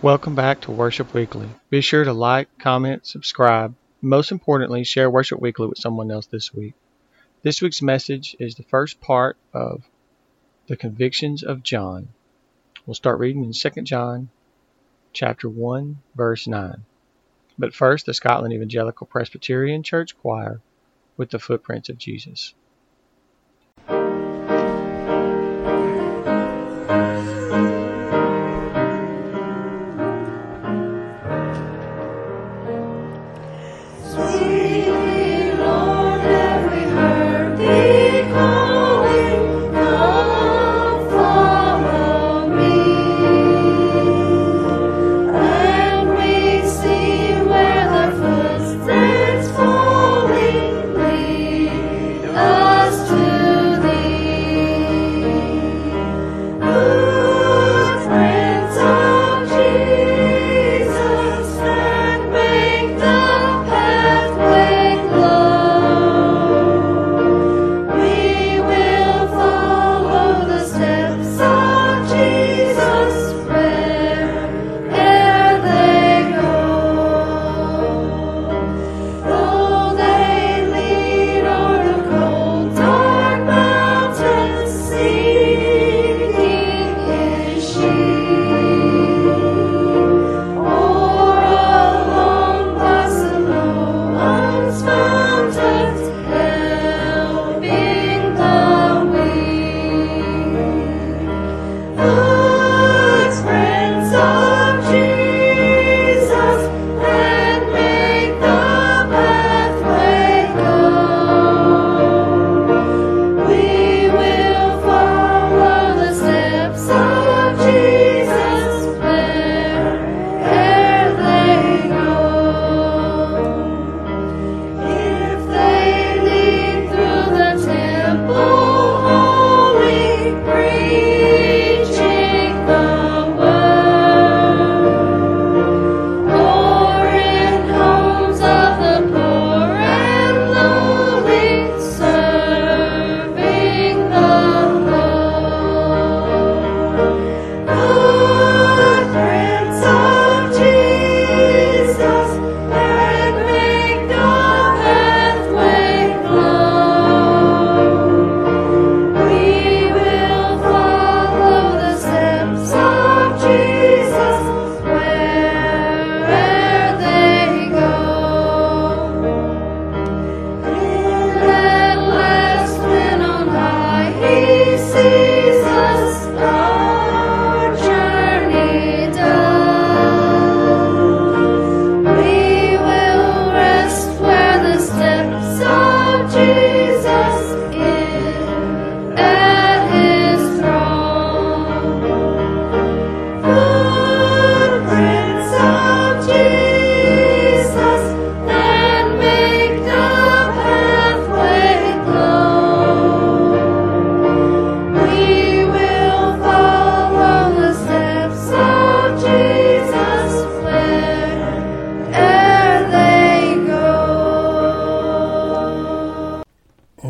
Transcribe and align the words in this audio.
Welcome 0.00 0.36
back 0.36 0.60
to 0.60 0.70
Worship 0.70 1.12
Weekly. 1.12 1.48
Be 1.70 1.80
sure 1.80 2.04
to 2.04 2.12
like, 2.12 2.56
comment, 2.60 3.04
subscribe, 3.04 3.74
most 4.00 4.30
importantly, 4.30 4.84
share 4.84 5.10
Worship 5.10 5.40
Weekly 5.40 5.66
with 5.66 5.78
someone 5.78 6.12
else 6.12 6.26
this 6.26 6.54
week. 6.54 6.74
This 7.42 7.60
week's 7.60 7.82
message 7.82 8.36
is 8.38 8.54
the 8.54 8.62
first 8.62 9.00
part 9.00 9.36
of 9.52 9.82
the 10.68 10.76
convictions 10.76 11.42
of 11.42 11.64
John. 11.64 12.10
We'll 12.86 12.94
start 12.94 13.18
reading 13.18 13.42
in 13.42 13.52
2 13.52 13.82
John 13.82 14.28
chapter 15.12 15.48
1 15.48 15.98
verse 16.14 16.46
9. 16.46 16.84
But 17.58 17.74
first, 17.74 18.06
the 18.06 18.14
Scotland 18.14 18.54
Evangelical 18.54 19.08
Presbyterian 19.08 19.82
Church 19.82 20.16
Choir 20.16 20.60
with 21.16 21.30
the 21.30 21.40
footprints 21.40 21.88
of 21.88 21.98
Jesus. 21.98 22.54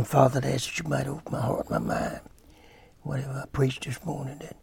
Father, 0.08 0.40
I 0.42 0.52
ask 0.52 0.74
that 0.74 0.82
you 0.82 0.88
might 0.88 1.06
open 1.06 1.32
my 1.32 1.40
heart 1.42 1.66
and 1.68 1.86
my 1.86 1.94
mind. 1.94 2.20
Whatever 3.02 3.42
I 3.44 3.46
preach 3.52 3.80
this 3.80 4.02
morning, 4.06 4.38
that 4.38 4.56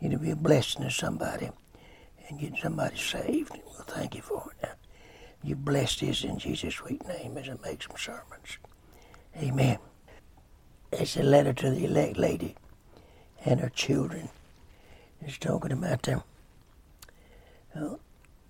it'll 0.00 0.18
be 0.18 0.32
a 0.32 0.36
blessing 0.36 0.82
to 0.82 0.90
somebody 0.90 1.48
and 2.26 2.40
get 2.40 2.56
somebody 2.60 2.96
saved. 2.96 3.52
We'll 3.52 3.84
thank 3.84 4.16
you 4.16 4.22
for 4.22 4.50
it 4.50 4.66
now. 4.66 4.74
You 5.44 5.54
bless 5.54 6.00
this 6.00 6.24
in 6.24 6.40
Jesus' 6.40 6.74
sweet 6.74 7.06
name 7.06 7.38
as 7.38 7.48
I 7.48 7.54
make 7.62 7.84
some 7.84 7.96
sermons. 7.96 8.58
Amen. 9.36 9.78
It's 10.90 11.16
a 11.16 11.22
letter 11.22 11.52
to 11.52 11.70
the 11.70 11.84
elect 11.84 12.16
lady 12.16 12.56
and 13.44 13.60
her 13.60 13.68
children. 13.68 14.28
It's 15.20 15.38
talking 15.38 15.70
about 15.70 16.02
them. 16.02 16.24
Well, 17.76 18.00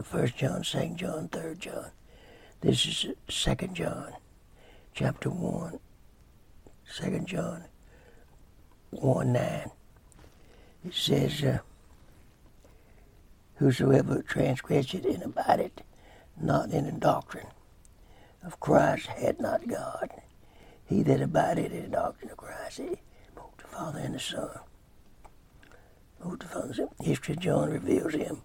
First 0.02 0.38
John, 0.38 0.64
Second 0.64 0.96
John, 0.96 1.28
Third 1.28 1.60
John. 1.60 1.90
This 2.62 2.86
is 2.86 3.06
Second 3.28 3.74
John, 3.74 4.14
chapter 4.94 5.28
one, 5.28 5.80
Second 6.90 7.26
John 7.28 7.64
1 8.90 9.32
9. 9.32 9.70
It 10.86 10.94
says, 10.94 11.42
uh, 11.44 11.58
Whosoever 13.56 14.22
transgresseth 14.22 15.04
and 15.04 15.22
abideth 15.22 15.82
not 16.40 16.70
in 16.70 16.86
the 16.86 16.92
doctrine 16.92 17.46
of 18.42 18.58
Christ 18.58 19.06
hath 19.06 19.38
not 19.38 19.68
God. 19.68 20.10
He 20.86 21.02
that 21.02 21.20
abideth 21.20 21.72
in 21.72 21.82
the 21.82 21.88
doctrine 21.88 22.30
of 22.32 22.36
Christ, 22.38 22.78
he, 22.78 22.96
both 23.36 23.56
the 23.58 23.64
Father 23.64 24.00
and 24.00 24.14
the 24.14 24.20
Son. 24.20 24.58
Both 26.20 26.40
the 26.40 26.46
Father 26.46 26.88
and 26.98 27.06
History 27.06 27.34
of 27.34 27.40
John 27.40 27.70
reveals 27.70 28.14
him 28.14 28.42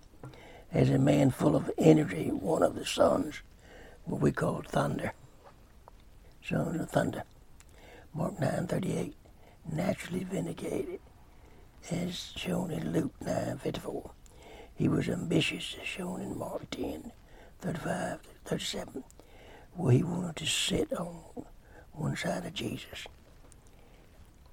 as 0.71 0.89
a 0.89 0.99
man 0.99 1.31
full 1.31 1.55
of 1.55 1.71
energy, 1.77 2.29
one 2.29 2.61
of 2.61 2.75
the 2.75 2.85
sons, 2.85 3.41
what 4.03 4.21
we 4.21 4.31
call 4.31 4.61
thunder. 4.67 5.13
Sons 6.43 6.79
of 6.79 6.89
thunder. 6.89 7.23
Mark 8.15 8.39
9:38, 8.39 9.13
naturally 9.69 10.23
vindicated, 10.23 11.01
as 11.91 12.31
shown 12.37 12.71
in 12.71 12.93
Luke 12.93 13.13
9:54. 13.19 14.11
He 14.73 14.87
was 14.87 15.09
ambitious, 15.09 15.75
as 15.81 15.85
shown 15.85 16.21
in 16.21 16.37
Mark 16.37 16.69
10:35 16.69 18.21
37, 18.45 19.03
where 19.73 19.91
he 19.91 20.01
wanted 20.01 20.37
to 20.37 20.45
sit 20.45 20.93
on 20.93 21.25
one 21.91 22.15
side 22.15 22.45
of 22.45 22.53
Jesus. 22.53 23.05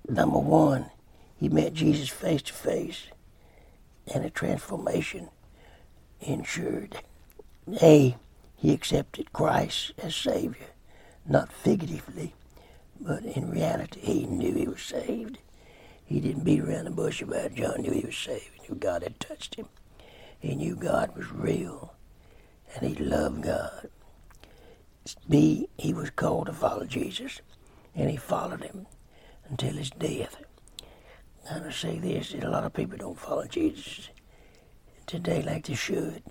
Number 0.09 0.41
one, 0.41 0.91
he 1.37 1.49
met 1.49 1.73
Jesus 1.73 2.09
face 2.09 2.43
to 2.43 2.53
face, 2.53 3.13
and 4.13 4.25
a 4.25 4.31
transformation 4.31 5.31
ensured. 6.21 6.97
A, 7.81 8.17
he 8.57 8.75
accepted 8.75 9.33
Christ 9.33 9.93
as 9.99 10.17
Savior, 10.17 10.67
not 11.25 11.53
figuratively, 11.53 12.35
but 13.05 13.25
in 13.25 13.51
reality, 13.51 14.01
he 14.01 14.27
knew 14.27 14.55
he 14.55 14.69
was 14.69 14.81
saved. 14.81 15.39
He 16.05 16.21
didn't 16.21 16.45
beat 16.45 16.61
around 16.61 16.85
the 16.85 16.91
bush 16.91 17.21
about 17.21 17.47
it. 17.47 17.55
John 17.55 17.83
knew 17.83 17.91
he 17.91 18.07
was 18.07 18.17
saved. 18.17 18.51
He 18.55 18.69
knew 18.69 18.77
God 18.77 19.03
had 19.03 19.19
touched 19.19 19.57
him. 19.57 19.69
He 20.39 20.55
knew 20.55 20.77
God 20.77 21.17
was 21.17 21.33
real, 21.33 21.95
and 22.75 22.89
he 22.89 23.03
loved 23.03 23.43
God. 23.43 23.91
B, 25.29 25.69
he 25.77 25.93
was 25.93 26.11
called 26.11 26.47
to 26.47 26.53
follow 26.53 26.85
Jesus, 26.85 27.41
and 27.95 28.11
he 28.11 28.17
followed 28.17 28.63
him 28.63 28.87
until 29.49 29.73
his 29.75 29.91
death. 29.91 30.37
And 31.49 31.65
I 31.65 31.71
say 31.73 31.99
this, 31.99 32.33
that 32.33 32.45
a 32.45 32.51
lot 32.51 32.65
of 32.65 32.73
people 32.73 32.99
don't 32.99 33.19
follow 33.19 33.47
Jesus 33.47 34.11
today 35.07 35.43
like 35.43 35.67
they 35.67 35.75
should. 35.75 36.23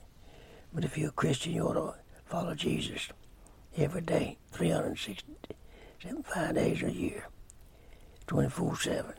But 0.73 0.85
if 0.85 0.97
you're 0.97 1.09
a 1.09 1.13
Christian, 1.13 1.53
you 1.53 1.63
ought 1.63 1.73
to 1.73 1.95
follow 2.25 2.55
Jesus 2.55 3.09
every 3.75 4.01
day, 4.01 4.37
365 6.01 6.55
days 6.55 6.81
a 6.81 6.91
year, 6.91 7.27
24 8.25 8.75
7. 8.75 9.13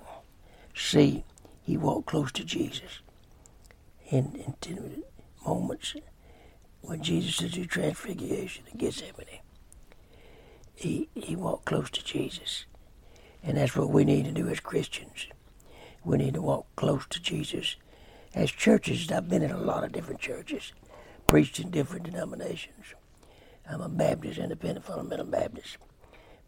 See, 0.75 1.23
he 1.63 1.77
walked 1.77 2.07
close 2.07 2.33
to 2.33 2.45
Jesus 2.45 3.03
in 4.11 4.35
intimate 4.35 5.09
moments 5.47 5.95
when 6.81 7.01
Jesus 7.01 7.37
did 7.37 7.53
the 7.53 7.67
transfiguration 7.67 8.65
in 8.73 8.79
Gethsemane. 8.79 9.43
He, 10.75 11.09
he 11.15 11.37
walked 11.37 11.67
close 11.67 11.89
to 11.91 12.05
Jesus. 12.05 12.65
And 13.45 13.59
that's 13.59 13.77
what 13.77 13.91
we 13.91 14.05
need 14.05 14.25
to 14.25 14.33
do 14.33 14.49
as 14.49 14.59
Christians. 14.59 15.29
We 16.05 16.17
need 16.17 16.35
to 16.35 16.43
walk 16.43 16.67
close 16.75 17.07
to 17.11 17.23
Jesus. 17.23 17.77
As 18.35 18.51
churches, 18.51 19.09
I've 19.13 19.29
been 19.29 19.43
in 19.43 19.53
a 19.53 19.57
lot 19.57 19.85
of 19.85 19.93
different 19.93 20.21
churches, 20.21 20.73
preached 21.29 21.61
in 21.61 21.71
different 21.71 22.07
denominations. 22.07 22.95
I'm 23.71 23.83
a 23.83 23.89
Baptist, 23.89 24.39
independent 24.39 24.85
fundamental 24.85 25.27
Baptist. 25.27 25.77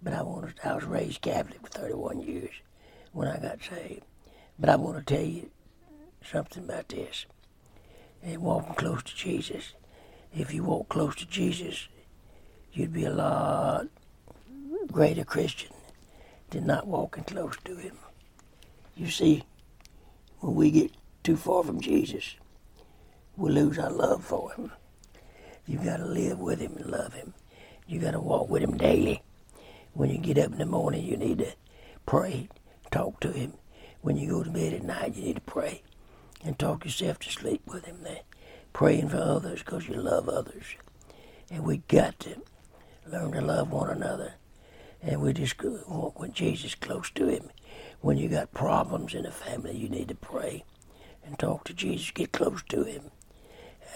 But 0.05 0.13
I, 0.13 0.23
want 0.23 0.55
to, 0.55 0.69
I 0.69 0.75
was 0.75 0.85
raised 0.85 1.23
Catholic 1.23 1.63
for 1.63 1.69
31 1.69 2.21
years 2.21 2.51
when 3.13 3.27
I 3.27 3.39
got 3.39 3.59
saved. 3.63 4.03
But 4.59 4.69
I 4.69 4.77
want 4.77 4.99
to 4.99 5.15
tell 5.15 5.25
you 5.25 5.51
something 6.23 6.65
about 6.65 6.89
this. 6.91 7.25
And 8.23 8.43
walking 8.43 8.75
close 8.75 9.03
to 9.03 9.17
Jesus. 9.17 9.73
If 10.37 10.53
you 10.53 10.63
walk 10.63 10.91
close 10.91 11.17
to 11.17 11.27
Jesus, 11.27 11.89
you'd 12.73 12.93
be 12.93 13.07
a 13.07 13.11
lot 13.11 13.87
greater 14.93 15.25
Christian 15.25 15.73
than 16.51 16.67
not 16.67 16.87
walking 16.87 17.25
close 17.25 17.57
to 17.65 17.77
Him. 17.77 17.97
You 18.97 19.09
see, 19.09 19.45
when 20.41 20.55
we 20.55 20.71
get 20.71 20.93
too 21.23 21.37
far 21.37 21.65
from 21.65 21.81
Jesus, 21.81 22.37
we 23.37 23.51
lose 23.51 23.79
our 23.79 23.91
love 23.91 24.25
for 24.25 24.53
Him. 24.53 24.71
You 25.67 25.79
got 25.79 25.97
to 25.97 26.05
live 26.05 26.39
with 26.39 26.61
Him 26.61 26.77
and 26.77 26.87
love 26.87 27.15
Him. 27.15 27.33
You 27.87 28.01
got 28.01 28.13
to 28.13 28.21
walk 28.21 28.51
with 28.51 28.63
Him 28.63 28.77
daily. 28.77 29.23
When 29.95 30.11
you 30.11 30.19
get 30.19 30.39
up 30.39 30.51
in 30.51 30.59
the 30.59 30.67
morning, 30.67 31.05
you 31.05 31.17
need 31.17 31.39
to 31.39 31.53
pray, 32.05 32.49
talk 32.91 33.21
to 33.21 33.31
Him. 33.31 33.55
When 34.01 34.17
you 34.17 34.29
go 34.29 34.43
to 34.43 34.51
bed 34.51 34.73
at 34.73 34.83
night, 34.83 35.15
you 35.15 35.23
need 35.23 35.37
to 35.37 35.41
pray 35.43 35.83
and 36.45 36.59
talk 36.59 36.85
yourself 36.85 37.21
to 37.21 37.31
sleep 37.31 37.63
with 37.67 37.85
Him. 37.85 37.99
There, 38.03 38.23
praying 38.73 39.11
for 39.11 39.19
others 39.19 39.61
because 39.61 39.89
you 39.89 39.95
love 39.95 40.29
others, 40.29 40.65
and 41.49 41.65
we 41.65 41.79
got 41.89 42.19
to 42.21 42.43
learn 43.07 43.33
to 43.33 43.41
love 43.41 43.71
one 43.71 43.89
another. 43.89 44.35
And 45.01 45.21
we 45.21 45.33
just 45.33 45.63
walk 45.63 46.19
with 46.19 46.33
Jesus 46.33 46.75
close 46.75 47.11
to 47.13 47.29
Him. 47.29 47.51
When 48.01 48.17
you 48.17 48.29
got 48.29 48.53
problems 48.53 49.15
in 49.15 49.23
the 49.23 49.31
family, 49.31 49.77
you 49.77 49.89
need 49.89 50.09
to 50.09 50.17
pray 50.17 50.65
and 51.25 51.39
talk 51.39 51.63
to 51.65 51.73
Jesus. 51.73 52.11
Get 52.11 52.33
close 52.33 52.65
to 52.71 52.83
Him. 52.83 53.13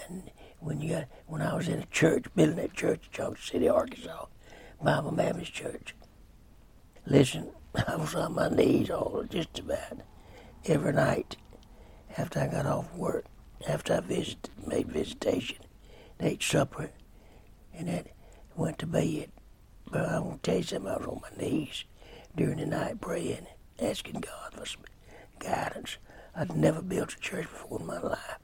And 0.07 0.31
when 0.61 0.81
you 0.81 0.91
got, 0.91 1.09
when 1.27 1.43
I 1.43 1.57
was 1.57 1.67
in 1.67 1.81
a 1.81 1.87
church, 1.87 2.27
building 2.37 2.57
that 2.57 2.75
church 2.75 3.01
in 3.07 3.13
Junction 3.13 3.45
City, 3.53 3.69
Arkansas, 3.69 4.27
Bible 4.81 5.11
Baptist 5.11 5.53
Church. 5.53 5.95
Listen, 7.05 7.49
I 7.75 7.97
was 7.97 8.15
on 8.15 8.37
my 8.37 8.49
knees 8.49 8.91
all 8.91 9.25
just 9.29 9.59
about 9.59 10.03
every 10.67 10.93
night 10.93 11.37
after 12.17 12.39
I 12.39 12.47
got 12.47 12.65
off 12.65 12.95
work, 12.95 13.25
after 13.69 13.95
I 13.95 14.01
visited, 14.01 14.51
made 14.65 14.87
visitation, 14.87 15.57
ate 16.21 16.45
supper, 16.45 16.91
and 17.75 17.89
then 17.89 18.05
went 18.55 18.79
to 18.79 18.87
bed. 18.87 19.33
But 19.91 20.05
I 20.05 20.21
want 20.21 20.45
to 20.45 20.51
tell 20.51 20.59
you 20.59 20.63
something, 20.63 20.91
I 20.93 20.97
was 20.97 21.07
on 21.07 21.23
my 21.23 21.43
knees 21.43 21.85
during 22.37 22.59
the 22.59 22.67
night 22.67 23.01
praying, 23.01 23.49
asking 23.81 24.21
God 24.21 24.55
for 24.55 24.65
some 24.65 24.83
guidance. 25.41 25.99
I'd 26.37 26.55
never 26.57 26.83
built 26.83 27.15
a 27.15 27.19
church 27.19 27.51
before 27.51 27.81
in 27.81 27.87
my 27.87 27.99
life. 27.99 28.39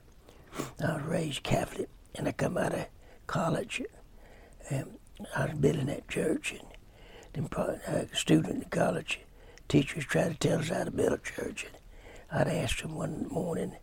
I 0.84 0.94
was 0.94 1.02
raised 1.04 1.44
Catholic, 1.44 1.88
and 2.16 2.26
I 2.26 2.32
come 2.32 2.58
out 2.58 2.74
of 2.74 2.86
college, 3.28 3.82
and 4.68 4.98
I 5.36 5.46
was 5.46 5.54
building 5.54 5.86
that 5.86 6.08
church, 6.08 6.52
and 6.52 6.68
then 7.32 7.48
a 7.86 8.14
student 8.14 8.64
in 8.64 8.68
college, 8.70 9.20
teachers 9.68 10.04
tried 10.04 10.32
to 10.40 10.48
tell 10.48 10.60
us 10.60 10.70
how 10.70 10.84
to 10.84 10.90
build 10.90 11.12
a 11.12 11.18
church, 11.18 11.64
and 11.64 11.76
I'd 12.30 12.48
asked 12.48 12.80
him 12.80 12.94
one 12.94 13.28
morning, 13.28 13.76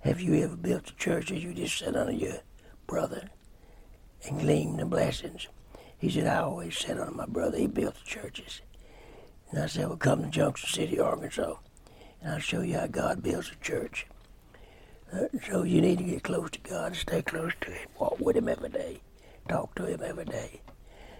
"Have 0.00 0.20
you 0.20 0.34
ever 0.42 0.56
built 0.56 0.90
a 0.90 0.94
church, 0.96 1.30
or 1.30 1.36
you 1.36 1.54
just 1.54 1.78
sat 1.78 1.96
under 1.96 2.12
your 2.12 2.40
brother 2.86 3.30
and 4.24 4.40
gleaned 4.40 4.78
the 4.78 4.84
blessings?" 4.84 5.48
He 5.96 6.10
said, 6.10 6.26
"I 6.26 6.42
always 6.42 6.76
sat 6.76 7.00
under 7.00 7.12
my 7.12 7.26
brother. 7.26 7.56
He 7.56 7.66
built 7.66 7.94
the 7.94 8.04
churches." 8.04 8.60
And 9.50 9.62
I 9.62 9.66
said, 9.66 9.88
"Well, 9.88 9.96
come 9.96 10.22
to 10.22 10.28
Junction 10.28 10.68
City, 10.68 11.00
Arkansas, 11.00 11.56
and 12.20 12.34
I'll 12.34 12.40
show 12.40 12.60
you 12.60 12.78
how 12.78 12.88
God 12.88 13.22
builds 13.22 13.50
a 13.50 13.64
church." 13.64 14.06
Uh, 15.10 15.28
so 15.46 15.62
you 15.62 15.80
need 15.80 15.98
to 15.98 16.04
get 16.04 16.24
close 16.24 16.50
to 16.50 16.58
God, 16.60 16.94
stay 16.94 17.22
close 17.22 17.52
to 17.62 17.70
Him, 17.70 17.88
walk 17.98 18.20
with 18.20 18.36
Him 18.36 18.48
every 18.48 18.68
day, 18.68 19.00
talk 19.48 19.74
to 19.76 19.86
Him 19.86 20.02
every 20.02 20.26
day. 20.26 20.60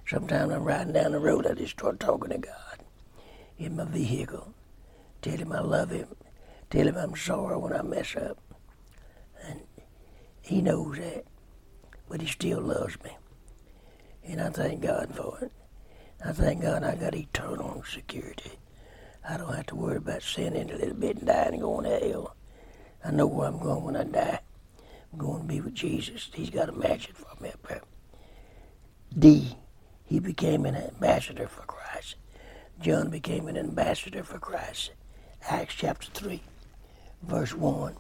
Sometimes 0.06 0.53
I'm 0.53 0.65
riding 0.65 0.93
down 0.93 1.12
the 1.12 1.19
road, 1.19 1.47
I 1.47 1.55
just 1.55 1.73
start 1.73 1.99
talking 1.99 2.31
to 2.31 2.39
God 2.39 2.79
in 3.59 3.77
my 3.77 3.85
vehicle, 3.85 4.55
tell 5.23 5.37
Him 5.37 5.53
I 5.53 5.61
love 5.61 5.91
Him, 5.91 6.09
tell 6.71 6.87
Him 6.87 6.97
I'm 6.97 7.17
sorry 7.17 7.56
when 7.56 7.73
I 7.73 7.83
mess 7.83 8.15
up, 8.17 8.39
and 9.47 9.61
He 10.43 10.61
knows 10.61 10.99
that, 10.99 11.25
but 12.09 12.21
He 12.21 12.27
still 12.27 12.61
loves 12.61 12.97
me, 13.03 13.17
and 14.25 14.41
I 14.41 14.51
thank 14.51 14.83
God 14.83 15.15
for 15.15 15.39
it. 15.41 15.53
I 16.25 16.33
thank 16.33 16.62
God 16.62 16.83
I 16.85 16.97
got 16.97 17.15
eternal 17.15 17.83
security. 17.91 18.53
I 19.29 19.37
don't 19.39 19.55
have 19.55 19.67
to 19.67 19.75
worry 19.75 19.97
about 19.97 20.23
sinning 20.23 20.71
a 20.71 20.77
little 20.77 20.95
bit 20.95 21.17
and 21.19 21.27
dying 21.27 21.55
and 21.55 21.62
going 21.62 21.85
to 21.85 22.06
hell. 22.06 22.37
I 23.05 23.11
know 23.11 23.27
where 23.27 23.49
I'm 23.49 23.59
going 23.59 23.85
when 23.85 23.97
I 23.97 24.05
die. 24.05 24.41
I'm 25.12 25.19
going 25.19 25.43
to 25.43 25.49
be 25.49 25.61
with 25.61 25.75
Jesus. 25.75 26.31
He's 26.33 26.51
got 26.51 26.69
a 26.69 26.73
mansion 26.73 27.15
for 27.15 27.43
me 27.43 27.51
up 27.51 27.67
there. 27.69 27.82
D, 29.19 29.56
he 30.05 30.19
became 30.19 30.67
an 30.67 30.77
ambassador 30.77 31.49
for 31.49 31.63
Christ. 31.63 32.17
John 32.81 33.11
became 33.11 33.49
an 33.49 33.56
ambassador 33.56 34.23
for 34.23 34.39
Christ. 34.39 34.91
Acts 35.49 35.75
chapter 35.75 36.11
3, 36.13 36.43
verse 37.23 37.55
1. 37.55 37.94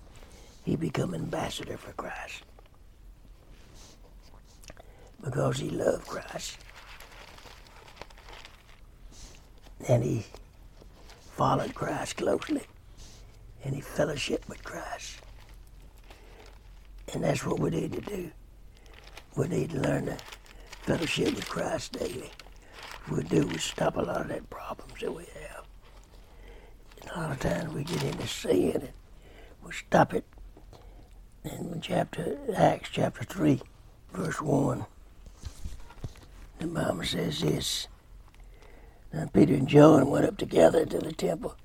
He 0.64 0.76
became 0.76 1.14
ambassador 1.14 1.76
for 1.76 1.92
Christ 1.92 2.42
because 5.22 5.58
he 5.58 5.70
loved 5.70 6.06
Christ. 6.06 6.58
And 9.88 10.02
he 10.02 10.24
followed 11.36 11.74
Christ 11.74 12.16
closely 12.16 12.62
and 13.64 13.74
he 13.74 13.80
fellowship 13.80 14.46
with 14.48 14.62
Christ. 14.62 15.20
And 17.12 17.24
that's 17.24 17.44
what 17.44 17.58
we 17.58 17.70
need 17.70 17.92
to 17.92 18.00
do. 18.00 18.30
We 19.36 19.48
need 19.48 19.70
to 19.70 19.80
learn 19.80 20.06
to 20.06 20.16
fellowship 20.84 21.34
with 21.34 21.48
Christ 21.48 21.92
daily. 21.92 22.30
If 23.06 23.10
we 23.10 23.22
do, 23.24 23.46
we 23.46 23.58
stop 23.58 23.96
a 23.96 24.02
lot 24.02 24.20
of 24.20 24.28
that 24.28 24.50
problems 24.50 25.00
that 25.00 25.14
we 25.14 25.24
have. 25.24 25.64
And 27.00 27.10
a 27.10 27.20
lot 27.20 27.32
of 27.32 27.40
times 27.40 27.72
we 27.72 27.84
get 27.84 28.02
into 28.02 28.26
sin 28.26 28.72
and 28.74 28.92
we 29.64 29.72
stop 29.72 30.12
it. 30.12 30.24
In 31.44 31.80
chapter 31.82 32.38
Acts 32.56 32.88
chapter 32.90 33.24
three, 33.24 33.60
verse 34.12 34.40
one, 34.40 34.86
the 36.58 36.66
Bible 36.66 37.04
says 37.04 37.40
this. 37.40 37.88
Now 39.12 39.26
Peter 39.32 39.54
and 39.54 39.68
John 39.68 40.08
went 40.08 40.26
up 40.26 40.38
together 40.38 40.86
to 40.86 40.98
the 40.98 41.12
temple 41.12 41.56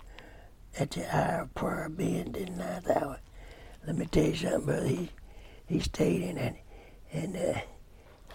at 0.78 0.92
the 0.92 1.16
hour 1.16 1.42
of 1.44 1.56
prayer 1.56 1.90
being 1.90 2.32
the 2.32 2.46
ninth 2.46 2.90
hour. 2.90 3.20
Let 3.86 3.98
me 3.98 4.06
tell 4.06 4.26
you 4.26 4.36
something, 4.36 4.66
brother. 4.66 4.88
He, 4.88 5.10
he 5.66 5.80
stayed 5.80 6.22
in 6.22 6.38
it. 6.38 6.56
And 7.12 7.36
uh, 7.38 7.60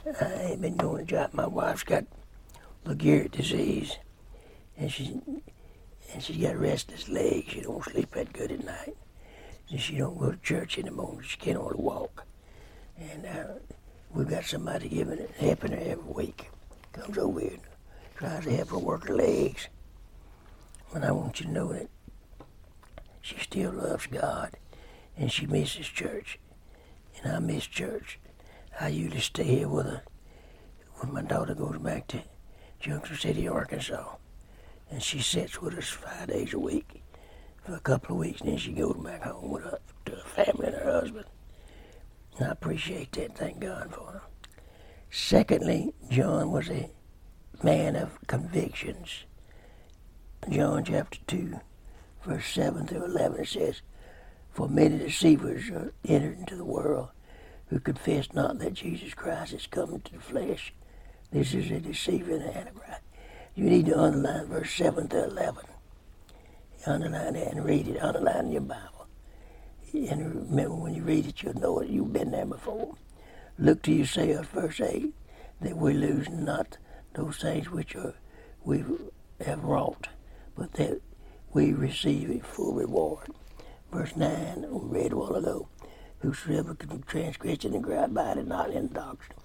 I 0.06 0.32
ain't 0.34 0.60
been 0.60 0.76
going 0.76 1.06
to 1.06 1.10
job. 1.10 1.32
My 1.32 1.46
wife's 1.46 1.82
got 1.82 2.04
Lou 2.84 2.94
Gehrig 2.94 3.30
disease. 3.30 3.96
And 4.76 4.90
she 4.92 5.20
and 6.12 6.22
she's 6.22 6.36
got 6.36 6.56
restless 6.58 7.08
legs. 7.08 7.52
She 7.52 7.62
don't 7.62 7.82
sleep 7.82 8.10
that 8.12 8.32
good 8.32 8.52
at 8.52 8.64
night. 8.64 8.96
And 9.70 9.80
she 9.80 9.96
don't 9.96 10.18
go 10.18 10.30
to 10.32 10.36
church 10.38 10.78
morning. 10.84 11.22
She 11.22 11.38
can't 11.38 11.58
hardly 11.58 11.82
walk. 11.82 12.24
And 12.98 13.26
uh, 13.26 13.54
we've 14.12 14.28
got 14.28 14.44
somebody 14.44 14.88
giving 14.88 15.18
it, 15.18 15.30
helping 15.38 15.72
her 15.72 15.78
every 15.78 16.12
week. 16.12 16.50
Comes 16.92 17.16
over 17.18 17.40
here 17.40 17.50
and 17.52 17.60
tries 18.16 18.44
to 18.44 18.54
help 18.54 18.68
her 18.70 18.78
work 18.78 19.08
her 19.08 19.16
legs. 19.16 19.68
And 20.94 21.04
I 21.04 21.12
want 21.12 21.40
you 21.40 21.46
to 21.46 21.52
know 21.52 21.72
that 21.72 21.88
she 23.20 23.36
still 23.38 23.72
loves 23.72 24.06
God 24.06 24.56
and 25.16 25.32
she 25.32 25.46
misses 25.46 25.86
church. 25.86 26.38
and 27.22 27.32
I 27.32 27.38
miss 27.38 27.66
church. 27.66 28.18
I 28.80 28.88
usually 28.88 29.20
stay 29.20 29.44
here 29.44 29.68
with 29.68 29.86
her 29.86 30.02
when 30.96 31.12
my 31.12 31.22
daughter 31.22 31.54
goes 31.54 31.78
back 31.78 32.08
to 32.08 32.22
Junction 32.80 33.16
City, 33.16 33.46
Arkansas. 33.46 34.16
And 34.90 35.02
she 35.02 35.20
sits 35.20 35.60
with 35.62 35.78
us 35.78 35.88
five 35.88 36.28
days 36.28 36.54
a 36.54 36.58
week 36.58 37.02
for 37.64 37.74
a 37.74 37.80
couple 37.80 38.16
of 38.16 38.20
weeks, 38.20 38.40
and 38.40 38.50
then 38.50 38.58
she 38.58 38.72
goes 38.72 38.96
back 38.96 39.22
home 39.22 39.50
with 39.50 39.64
her, 39.64 39.78
to 40.06 40.12
her 40.12 40.44
family 40.44 40.66
and 40.66 40.76
her 40.76 40.92
husband. 40.92 41.26
And 42.38 42.48
I 42.48 42.50
appreciate 42.50 43.12
that. 43.12 43.36
Thank 43.36 43.60
God 43.60 43.94
for 43.94 44.06
her. 44.12 44.22
Secondly, 45.10 45.94
John 46.10 46.50
was 46.50 46.68
a 46.68 46.90
man 47.62 47.94
of 47.94 48.18
convictions. 48.26 49.24
John 50.50 50.84
chapter 50.84 51.18
2, 51.28 51.60
verse 52.26 52.46
7 52.46 52.86
through 52.86 53.04
11, 53.04 53.40
it 53.40 53.48
says, 53.48 53.82
For 54.50 54.68
many 54.68 54.98
deceivers 54.98 55.70
are 55.70 55.92
entered 56.04 56.38
into 56.38 56.56
the 56.56 56.64
world 56.64 57.08
who 57.68 57.80
confess 57.80 58.32
not 58.32 58.58
that 58.58 58.74
Jesus 58.74 59.14
Christ 59.14 59.52
is 59.52 59.66
come 59.66 59.94
into 59.94 60.12
the 60.12 60.20
flesh. 60.20 60.72
This 61.30 61.54
is 61.54 61.70
a 61.70 61.80
deceiver 61.80 62.34
and 62.34 62.44
antichrist. 62.44 63.00
You 63.54 63.64
need 63.64 63.86
to 63.86 63.98
underline 63.98 64.46
verse 64.46 64.72
7 64.72 65.08
to 65.08 65.24
11. 65.24 65.64
Underline 66.86 67.36
it 67.36 67.52
and 67.52 67.64
read 67.64 67.88
it. 67.88 68.02
Underline 68.02 68.52
your 68.52 68.60
Bible. 68.60 69.06
And 69.92 70.50
remember, 70.50 70.74
when 70.74 70.94
you 70.94 71.02
read 71.02 71.26
it, 71.26 71.42
you'll 71.42 71.54
know 71.54 71.78
it. 71.78 71.88
You've 71.88 72.12
been 72.12 72.32
there 72.32 72.46
before. 72.46 72.94
Look 73.58 73.82
to 73.82 73.92
yourself, 73.92 74.50
verse 74.50 74.80
8, 74.80 75.14
that 75.60 75.76
we 75.76 75.94
lose 75.94 76.28
not 76.28 76.78
those 77.14 77.36
things 77.38 77.70
which 77.70 77.94
are, 77.94 78.14
we 78.64 78.84
have 79.44 79.62
wrought, 79.62 80.08
but 80.56 80.72
that 80.72 81.00
we 81.52 81.72
receive 81.72 82.30
a 82.30 82.40
full 82.40 82.74
reward. 82.74 83.28
Verse 83.92 84.16
9, 84.16 84.66
we 84.68 85.00
read 85.00 85.12
a 85.12 85.16
while 85.16 85.36
ago, 85.36 85.68
whosoever 86.24 86.74
can 86.74 87.02
transgress 87.02 87.64
and 87.64 87.74
abide 87.74 88.46
not 88.46 88.70
in 88.70 88.88
the 88.88 88.94
doctrine 88.94 89.38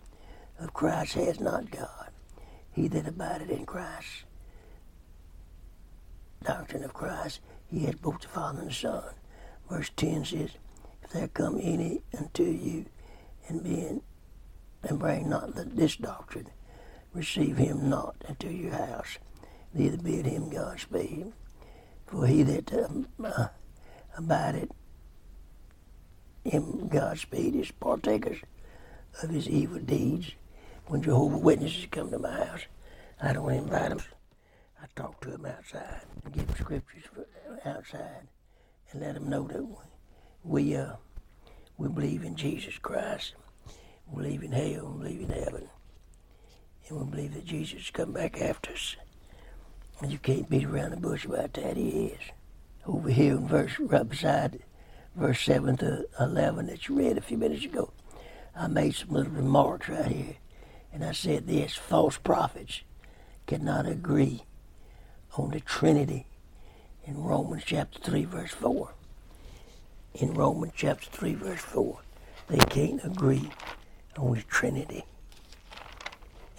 of 0.59 0.74
Christ 0.74 1.13
has 1.13 1.39
not 1.39 1.69
God. 1.69 2.09
He 2.71 2.88
that 2.88 3.07
abideth 3.07 3.50
in 3.50 3.65
Christ, 3.65 4.24
doctrine 6.41 6.86
of 6.86 6.93
Christ, 6.93 7.41
he 7.67 7.86
has 7.86 7.95
both 7.95 8.21
the 8.21 8.29
Father 8.29 8.62
and 8.62 8.69
the 8.69 8.74
Son. 8.74 9.03
Verse 9.69 9.91
10 9.98 10.24
says, 10.25 10.51
If 11.03 11.12
there 11.12 11.27
come 11.27 11.59
any 11.62 12.01
unto 12.17 12.43
you 12.43 12.86
and 13.50 13.62
being 13.62 14.01
and 14.83 15.00
bring 15.00 15.29
not 15.29 15.55
the, 15.55 15.65
this 15.65 15.98
doctrine, 15.98 16.48
receive 17.13 17.57
him 17.57 17.89
not 17.89 18.15
into 18.29 18.53
your 18.53 18.74
house, 18.74 19.17
neither 19.74 19.98
bid 19.98 20.25
him 20.25 20.50
Godspeed. 20.50 21.33
For 22.07 22.25
he 22.25 22.43
that 22.43 22.74
um, 22.74 23.07
uh, 23.24 23.48
abideth 24.17 24.71
in 26.50 26.88
Godspeed 26.88 27.56
is 27.56 27.72
partakers 27.72 28.39
of 29.22 29.29
his 29.29 29.48
evil 29.48 29.79
deeds. 29.79 30.32
When 30.88 31.03
Jehovah 31.03 31.38
Witnesses 31.38 31.88
come 31.91 32.10
to 32.10 32.20
my 32.20 32.46
house, 32.46 32.62
I 33.22 33.34
don't 33.34 33.51
invite 33.51 33.89
them. 33.89 34.01
I 34.82 34.86
talk 34.96 35.22
to 35.22 35.29
them 35.29 35.46
outside 35.46 36.01
and 36.24 36.34
give 36.34 36.48
them 36.48 36.56
scriptures 36.56 37.03
outside 37.65 38.27
and 38.91 39.01
let 39.01 39.13
them 39.13 39.29
know 39.29 39.48
that 39.48 39.65
we 40.44 40.75
uh, 40.75 40.94
we 41.77 41.88
believe 41.89 42.24
in 42.24 42.36
Jesus 42.36 42.77
Christ, 42.79 43.36
we 44.08 44.24
believe 44.24 44.44
in 44.44 44.51
hell, 44.51 44.96
we 44.98 45.03
believe 45.03 45.29
in 45.29 45.44
heaven, 45.44 45.70
and 46.88 47.00
we 47.00 47.06
believe 47.06 47.34
that 47.36 47.46
Jesus 47.46 47.79
has 47.82 47.91
come 47.91 48.12
back 48.12 48.41
after 48.41 48.72
us. 48.72 48.96
And 50.01 50.12
you 50.12 50.18
can't 50.18 50.50
beat 50.50 50.65
around 50.65 50.91
the 50.91 50.98
bush 50.98 51.25
about 51.25 51.53
that. 51.53 51.77
He 51.77 51.89
is. 51.89 52.20
Over 52.86 53.10
here 53.10 53.34
in 53.34 53.48
verse 53.48 53.77
right 53.79 54.08
beside 54.08 54.63
verse 55.20 55.42
seven 55.42 55.76
to 55.76 56.06
eleven 56.20 56.68
that 56.68 56.88
you 56.88 56.96
read 56.96 57.18
a 57.18 57.22
few 57.22 57.38
minutes 57.38 57.66
ago, 57.66 57.92
I 58.56 58.68
made 58.68 58.96
some 58.96 59.10
little 59.10 59.34
remarks 59.34 59.90
right 59.90 60.06
here, 60.06 60.36
and 60.94 61.04
I 61.04 61.12
said 61.12 61.46
this: 61.46 61.76
false 61.76 62.18
prophets 62.18 62.82
cannot 63.46 63.86
agree 63.86 64.44
on 65.38 65.52
the 65.52 65.60
Trinity 65.60 66.26
in 67.04 67.22
Romans 67.22 67.64
chapter 67.66 68.00
3, 68.00 68.26
verse 68.26 68.52
4. 68.52 68.94
In 70.16 70.34
Romans 70.34 70.74
chapter 70.76 71.10
3, 71.12 71.34
verse 71.36 71.62
4, 71.62 72.00
they 72.48 72.58
can't 72.58 73.04
agree 73.04 73.50
on 74.18 74.36
the 74.36 74.42
Trinity. 74.44 75.04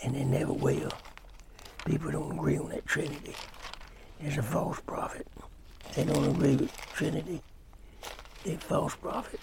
And 0.03 0.15
they 0.15 0.25
never 0.25 0.53
will. 0.53 0.93
People 1.85 2.11
don't 2.11 2.33
agree 2.33 2.59
on 2.59 2.71
that 2.71 2.87
Trinity. 2.87 3.35
There's 4.21 4.39
a 4.39 4.43
false 4.43 4.81
prophet. 4.81 5.27
They 5.95 6.05
don't 6.05 6.29
agree 6.29 6.57
with 6.57 6.77
Trinity. 6.93 7.43
They're 8.45 8.59
false 8.59 8.97
prophet. 8.97 9.41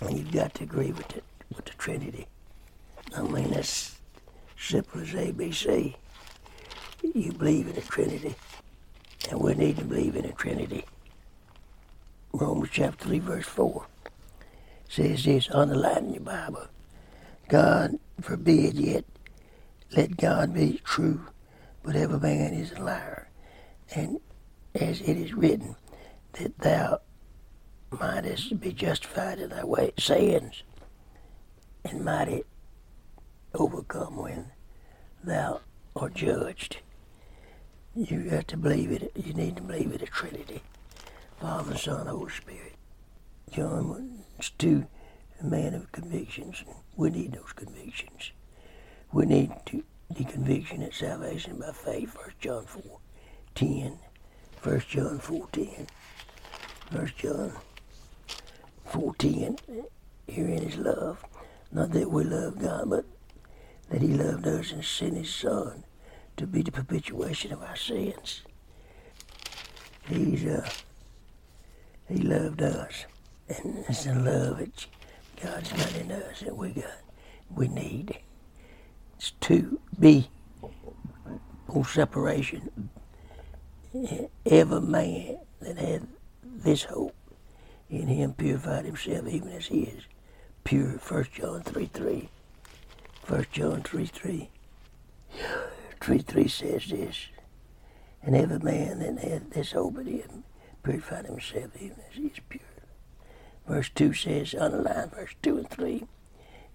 And 0.00 0.18
you've 0.18 0.32
got 0.32 0.54
to 0.54 0.64
agree 0.64 0.92
with 0.92 1.16
it, 1.16 1.24
with 1.54 1.64
the 1.66 1.72
Trinity. 1.72 2.26
I 3.16 3.22
mean, 3.22 3.50
that's 3.50 3.98
simple 4.58 5.00
as 5.00 5.08
ABC. 5.08 5.94
You 7.02 7.32
believe 7.32 7.68
in 7.68 7.74
the 7.74 7.80
Trinity, 7.80 8.34
and 9.30 9.40
we 9.40 9.54
need 9.54 9.76
to 9.78 9.84
believe 9.84 10.16
in 10.16 10.22
the 10.26 10.32
Trinity. 10.32 10.84
Romans 12.32 12.70
chapter 12.72 13.06
3, 13.06 13.18
verse 13.20 13.46
4 13.46 13.86
says 14.88 15.24
this, 15.24 15.48
underline 15.50 16.06
in 16.06 16.14
your 16.14 16.22
Bible. 16.22 16.66
God 17.48 17.98
forbid 18.20 18.74
yet, 18.74 19.04
let 19.96 20.16
God 20.16 20.54
be 20.54 20.80
true, 20.84 21.26
but 21.82 21.96
every 21.96 22.18
man 22.18 22.54
is 22.54 22.72
a 22.72 22.82
liar. 22.82 23.28
And 23.94 24.20
as 24.74 25.00
it 25.00 25.16
is 25.16 25.34
written, 25.34 25.76
that 26.34 26.58
thou 26.58 27.00
mightest 27.90 28.60
be 28.60 28.72
justified 28.72 29.38
in 29.38 29.50
thy 29.50 29.64
way, 29.64 29.92
sayings, 29.98 30.62
and 31.84 32.04
might 32.04 32.28
it 32.28 32.46
overcome 33.54 34.16
when 34.16 34.50
thou 35.24 35.60
art 35.96 36.14
judged. 36.14 36.78
You 37.94 38.28
have 38.30 38.46
to 38.48 38.56
believe 38.56 38.92
it. 38.92 39.12
You 39.16 39.32
need 39.32 39.56
to 39.56 39.62
believe 39.62 39.92
in 39.92 39.98
the 39.98 40.06
Trinity, 40.06 40.62
Father, 41.40 41.76
Son, 41.76 42.06
Holy 42.06 42.30
Spirit. 42.30 42.74
John 43.50 44.24
was 44.36 44.50
too 44.50 44.86
a 45.40 45.44
man 45.44 45.74
of 45.74 45.90
convictions. 45.92 46.64
We 46.96 47.10
need 47.10 47.32
those 47.32 47.52
convictions. 47.54 48.32
We 49.12 49.26
need 49.26 49.52
to, 49.66 49.82
the 50.10 50.24
conviction 50.24 50.80
that 50.80 50.94
salvation 50.94 51.58
by 51.58 51.72
faith. 51.72 52.10
First 52.10 52.38
John 52.40 52.64
4, 52.64 52.82
10. 53.54 53.98
1 54.62 54.82
John 54.88 55.18
4, 55.18 55.48
10. 55.52 55.86
1 56.90 57.12
John 57.16 57.52
4, 58.88 59.14
10. 59.16 59.58
Herein 60.26 60.62
is 60.62 60.76
love. 60.76 61.24
Not 61.70 61.92
that 61.92 62.10
we 62.10 62.24
love 62.24 62.58
God, 62.58 62.88
but 62.90 63.04
that 63.90 64.00
he 64.02 64.08
loved 64.08 64.46
us 64.46 64.72
and 64.72 64.84
sent 64.84 65.16
his 65.16 65.34
Son 65.34 65.84
to 66.36 66.46
be 66.46 66.62
the 66.62 66.72
propitiation 66.72 67.52
of 67.52 67.62
our 67.62 67.76
sins. 67.76 68.42
He's 70.08 70.46
uh, 70.46 70.68
he 72.08 72.16
loved 72.16 72.62
us, 72.62 73.04
and 73.48 73.84
it's 73.88 74.04
the 74.04 74.14
love 74.14 74.58
that 74.58 74.86
God's 75.42 75.72
got 75.72 75.94
in 75.96 76.10
us 76.12 76.40
that 76.40 76.56
we 76.56 76.70
got, 76.70 77.02
we 77.54 77.68
need. 77.68 78.18
It's 79.18 79.32
to 79.42 79.78
be 79.98 80.30
on 81.68 81.84
separation. 81.84 82.90
Every 84.46 84.80
man 84.80 85.38
that 85.60 85.76
had 85.76 86.06
this 86.42 86.84
hope 86.84 87.14
in 87.90 88.08
him 88.08 88.34
purified 88.34 88.84
himself 88.84 89.26
even 89.28 89.48
as 89.50 89.66
he 89.66 89.82
is 89.82 90.04
pure. 90.64 90.98
First 90.98 91.32
John 91.32 91.62
3 91.62 91.86
3. 91.86 92.28
First 93.22 93.52
John 93.52 93.82
3 93.82 94.06
3. 94.06 94.50
3 96.00 96.18
3 96.18 96.48
says 96.48 96.86
this, 96.88 97.26
and 98.22 98.36
every 98.36 98.58
man 98.58 99.00
that 99.00 99.18
hath 99.18 99.50
this 99.50 99.72
hope 99.72 99.98
in 99.98 100.06
him 100.06 100.44
purified 100.82 101.26
himself 101.26 101.70
even 101.80 101.98
as 102.10 102.16
he 102.16 102.26
is 102.26 102.40
pure. 102.48 102.62
Verse 103.66 103.90
2 103.94 104.14
says, 104.14 104.54
underline 104.58 105.10
verse 105.10 105.34
2 105.42 105.58
and 105.58 105.70
3 105.70 106.04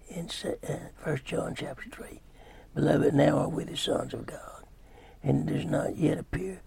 in 0.08 0.28
uh, 0.44 0.76
1 1.02 1.20
John 1.24 1.54
chapter 1.56 1.88
3. 1.90 2.20
Beloved, 2.74 3.14
now 3.14 3.38
are 3.38 3.48
we 3.48 3.64
the 3.64 3.76
sons 3.76 4.14
of 4.14 4.26
God, 4.26 4.64
and 5.22 5.48
it 5.48 5.52
does 5.52 5.64
not 5.64 5.96
yet 5.96 6.18
appear 6.18 6.60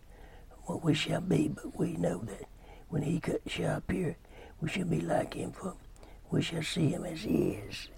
what 0.64 0.84
we 0.84 0.94
shall 0.94 1.22
be, 1.22 1.48
but 1.48 1.78
we 1.78 1.94
know 1.94 2.20
that 2.20 2.46
when 2.90 3.04
he 3.04 3.22
shall 3.46 3.78
appear, 3.78 4.18
we 4.62 4.70
shall 4.70 4.86
be 4.86 5.02
like 5.02 5.34
him, 5.34 5.52
for 5.52 5.76
we 6.32 6.42
shall 6.42 6.64
see 6.64 6.90
him 6.90 7.06
as 7.06 7.22
he 7.22 7.60
is. 7.68 7.90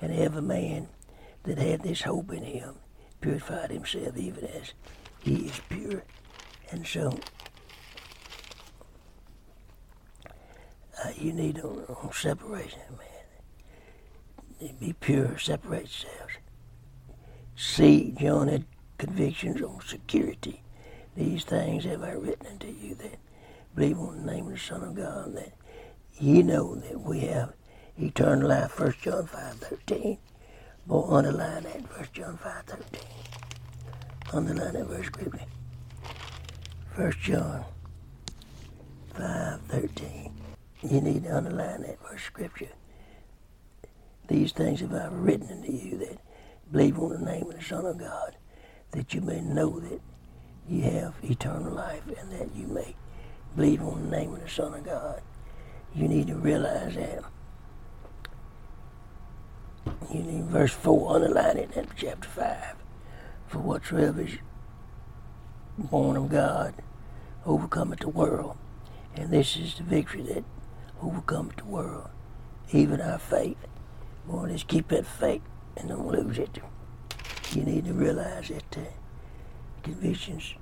And 0.00 0.12
every 0.12 0.42
man 0.42 0.88
that 1.44 1.58
had 1.58 1.82
this 1.82 2.02
hope 2.02 2.32
in 2.32 2.42
him 2.42 2.74
purified 3.20 3.70
himself 3.70 4.16
even 4.16 4.44
as 4.44 4.72
he 5.20 5.46
is 5.46 5.60
pure. 5.68 6.02
And 6.70 6.86
so 6.86 7.18
uh, 11.02 11.10
you 11.16 11.32
need 11.32 11.58
a 11.58 12.12
separation, 12.12 12.80
man. 12.98 14.74
Be 14.80 14.94
pure, 14.94 15.38
separate 15.38 15.82
yourselves. 15.82 16.34
See, 17.56 18.14
John 18.18 18.48
had 18.48 18.64
convictions 18.98 19.62
on 19.62 19.80
security. 19.86 20.62
These 21.16 21.44
things 21.44 21.84
have 21.84 22.02
I 22.02 22.12
written 22.12 22.46
unto 22.46 22.68
you 22.68 22.94
that 22.96 23.18
believe 23.74 23.98
on 23.98 24.24
the 24.24 24.32
name 24.32 24.46
of 24.46 24.52
the 24.54 24.58
Son 24.58 24.82
of 24.82 24.94
God, 24.94 25.34
that 25.36 25.52
ye 26.18 26.42
know 26.42 26.74
that 26.76 27.00
we 27.00 27.20
have 27.20 27.52
eternal 27.98 28.48
life, 28.48 28.78
1 28.78 28.94
John 29.00 29.26
5 29.26 29.54
13. 29.54 30.18
Boy, 30.86 31.06
underline 31.08 31.64
that, 31.64 31.96
1 31.96 32.08
John 32.12 32.36
5 32.36 32.62
13. 32.64 33.00
Underline 34.32 34.74
that 34.74 34.86
verse 34.86 35.08
quickly. 35.08 35.46
1 36.96 37.12
John 37.22 37.64
5 39.14 39.60
13. 39.68 40.32
You 40.82 41.00
need 41.00 41.24
to 41.24 41.36
underline 41.36 41.82
that 41.82 41.98
verse 42.02 42.22
scripture. 42.22 42.68
These 44.28 44.52
things 44.52 44.80
have 44.80 44.94
I 44.94 45.08
written 45.10 45.50
unto 45.50 45.72
you 45.72 45.98
that 45.98 46.18
believe 46.70 46.98
on 46.98 47.10
the 47.10 47.30
name 47.30 47.46
of 47.50 47.56
the 47.56 47.64
Son 47.64 47.84
of 47.84 47.98
God, 47.98 48.36
that 48.92 49.12
you 49.12 49.20
may 49.20 49.40
know 49.40 49.80
that 49.80 50.00
you 50.68 50.82
have 50.82 51.14
eternal 51.22 51.72
life 51.72 52.02
and 52.18 52.32
that 52.32 52.54
you 52.54 52.66
may 52.66 52.96
believe 53.54 53.82
on 53.82 54.08
the 54.10 54.16
name 54.16 54.34
of 54.34 54.42
the 54.42 54.48
Son 54.48 54.72
of 54.74 54.84
God. 54.84 55.20
You 55.94 56.08
need 56.08 56.26
to 56.26 56.34
realize 56.34 56.96
that. 56.96 57.22
You 60.12 60.22
need 60.22 60.44
verse 60.44 60.72
4, 60.72 61.14
underline 61.14 61.56
it 61.56 61.70
in 61.76 61.86
chapter 61.96 62.28
5. 62.28 62.74
For 63.46 63.58
whatsoever 63.58 64.22
is 64.22 64.38
born 65.78 66.16
of 66.16 66.30
God 66.30 66.74
overcometh 67.46 68.00
the 68.00 68.08
world. 68.08 68.56
And 69.14 69.30
this 69.30 69.56
is 69.56 69.74
the 69.74 69.84
victory 69.84 70.22
that 70.22 70.44
overcometh 71.00 71.56
the 71.56 71.64
world, 71.64 72.08
even 72.72 73.00
our 73.00 73.18
faith. 73.18 73.58
Boy, 74.26 74.48
let's 74.48 74.64
keep 74.64 74.88
that 74.88 75.06
faith 75.06 75.42
and 75.76 75.88
don't 75.88 76.08
lose 76.08 76.38
it. 76.38 76.58
You 77.52 77.62
need 77.62 77.84
to 77.84 77.92
realize 77.92 78.48
that 78.48 78.78
uh, 78.78 78.90
convictions, 79.84 80.54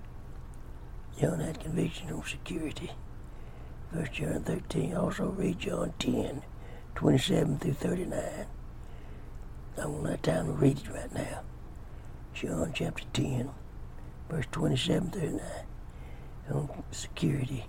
you 1.17 1.29
don't 1.29 1.41
have 1.41 1.59
convictions 1.59 2.13
on 2.13 2.25
security. 2.25 2.91
First 3.93 4.13
John 4.15 4.43
13, 4.43 4.97
also 4.97 5.27
read 5.27 5.59
John 5.59 5.93
10, 5.99 6.43
27 6.95 7.59
through 7.59 7.73
39. 7.75 8.47
I 9.77 9.87
won't 9.87 10.09
have 10.09 10.23
time 10.23 10.47
to 10.47 10.53
read 10.53 10.79
it 10.79 10.89
right 10.89 11.13
now. 11.15 11.41
John 12.33 12.73
chapter 12.75 13.05
10, 13.13 13.51
verse 14.31 14.47
27 14.51 15.11
through 15.11 15.21
39 15.21 15.41
on 16.53 16.85
security. 16.91 17.67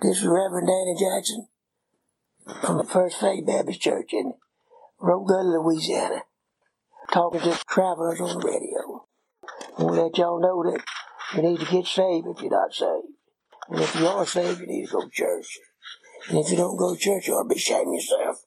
This 0.00 0.18
is 0.18 0.26
Reverend 0.26 0.68
Danny 0.68 0.94
Jackson 0.96 1.48
from 2.60 2.78
the 2.78 2.84
First 2.84 3.18
Faith 3.18 3.44
Baptist 3.46 3.80
Church 3.80 4.12
in 4.12 4.34
Rogue 5.00 5.28
Louisiana, 5.28 6.22
talking 7.12 7.40
to 7.40 7.58
travelers 7.68 8.20
on 8.20 8.38
the 8.38 8.46
radio. 8.46 9.06
I 9.76 9.82
want 9.82 9.96
to 9.96 10.02
let 10.04 10.18
y'all 10.18 10.40
know 10.40 10.70
that 10.70 10.84
you 11.34 11.42
need 11.42 11.58
to 11.58 11.66
get 11.66 11.86
saved 11.86 12.26
if 12.28 12.40
you're 12.40 12.50
not 12.50 12.72
saved. 12.72 13.05
And 13.68 13.80
if 13.80 13.94
you 13.96 14.06
are 14.06 14.26
saved, 14.26 14.60
you 14.60 14.66
need 14.66 14.86
to 14.86 14.92
go 14.92 15.02
to 15.02 15.10
church. 15.10 15.58
And 16.28 16.38
if 16.38 16.50
you 16.50 16.56
don't 16.56 16.76
go 16.76 16.94
to 16.94 17.00
church, 17.00 17.28
you 17.28 17.34
ought 17.34 17.48
to 17.48 17.54
be 17.54 17.60
of 17.60 17.94
yourself. 17.94 18.45